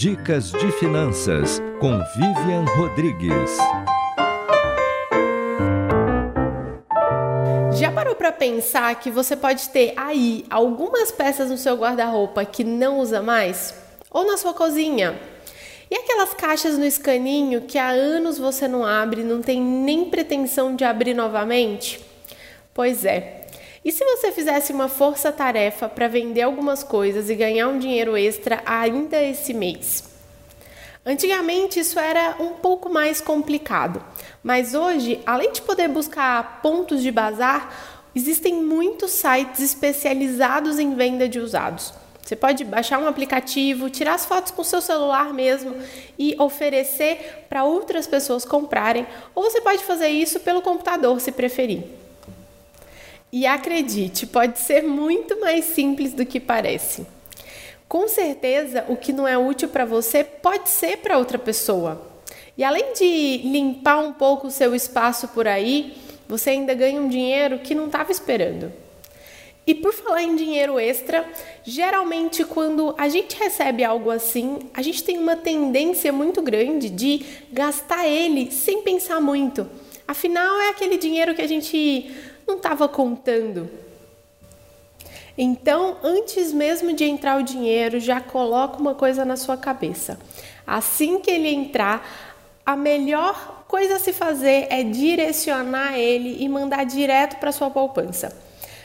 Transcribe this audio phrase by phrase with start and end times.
[0.00, 3.50] Dicas de Finanças com Vivian Rodrigues.
[7.78, 12.64] Já parou para pensar que você pode ter aí algumas peças no seu guarda-roupa que
[12.64, 13.74] não usa mais?
[14.10, 15.20] Ou na sua cozinha?
[15.90, 20.74] E aquelas caixas no escaninho que há anos você não abre, não tem nem pretensão
[20.74, 22.02] de abrir novamente?
[22.72, 23.40] Pois é.
[23.82, 28.62] E se você fizesse uma força-tarefa para vender algumas coisas e ganhar um dinheiro extra
[28.66, 30.04] ainda esse mês?
[31.04, 34.04] Antigamente isso era um pouco mais complicado,
[34.42, 37.74] mas hoje, além de poder buscar pontos de bazar,
[38.14, 41.94] existem muitos sites especializados em venda de usados.
[42.22, 45.74] Você pode baixar um aplicativo, tirar as fotos com seu celular mesmo
[46.18, 51.82] e oferecer para outras pessoas comprarem, ou você pode fazer isso pelo computador, se preferir.
[53.32, 57.06] E acredite, pode ser muito mais simples do que parece.
[57.88, 62.06] Com certeza, o que não é útil para você pode ser para outra pessoa.
[62.58, 65.96] E além de limpar um pouco o seu espaço por aí,
[66.28, 68.72] você ainda ganha um dinheiro que não estava esperando.
[69.66, 71.24] E por falar em dinheiro extra,
[71.62, 77.24] geralmente quando a gente recebe algo assim, a gente tem uma tendência muito grande de
[77.52, 79.68] gastar ele sem pensar muito.
[80.10, 82.12] Afinal, é aquele dinheiro que a gente
[82.44, 83.70] não estava contando.
[85.38, 90.18] Então, antes mesmo de entrar o dinheiro, já coloca uma coisa na sua cabeça.
[90.66, 92.04] Assim que ele entrar,
[92.66, 98.36] a melhor coisa a se fazer é direcionar ele e mandar direto para sua poupança.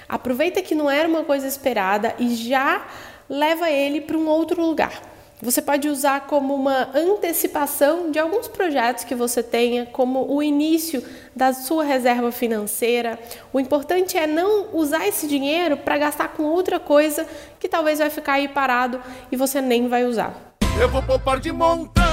[0.07, 2.85] Aproveita que não era uma coisa esperada e já
[3.27, 5.01] leva ele para um outro lugar.
[5.41, 11.03] Você pode usar como uma antecipação de alguns projetos que você tenha, como o início
[11.35, 13.19] da sua reserva financeira.
[13.51, 17.27] O importante é não usar esse dinheiro para gastar com outra coisa
[17.59, 20.33] que talvez vai ficar aí parado e você nem vai usar.
[20.79, 22.03] Eu vou poupar de montão